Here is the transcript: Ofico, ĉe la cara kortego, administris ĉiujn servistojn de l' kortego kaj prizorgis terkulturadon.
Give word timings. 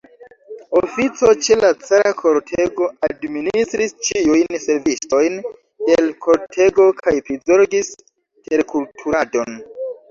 Ofico, 0.77 1.33
ĉe 1.47 1.57
la 1.59 1.69
cara 1.83 2.13
kortego, 2.21 2.89
administris 3.09 3.95
ĉiujn 4.09 4.59
servistojn 4.65 5.39
de 5.51 6.01
l' 6.09 6.11
kortego 6.29 6.91
kaj 7.05 7.19
prizorgis 7.31 7.97
terkulturadon. 8.51 9.59